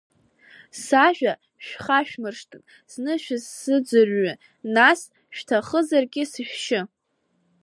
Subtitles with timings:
[0.83, 1.33] Сажәа
[1.65, 2.61] шәхашәмыршҭын,
[2.91, 4.33] зны шәысзыӡырҩы,
[4.75, 4.99] нас
[5.35, 6.81] шәҭахызаргьы сышәшьы.